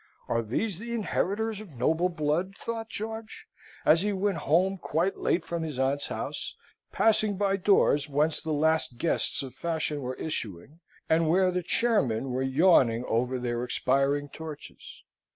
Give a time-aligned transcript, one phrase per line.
[0.27, 3.45] "Are these the inheritors of noble blood?" thought George,
[3.85, 6.55] as he went home quite late from his aunt's house,
[6.91, 12.31] passing by doors whence the last guests of fashion were issuing, and where the chairmen
[12.31, 15.03] were yawning over their expiring torches.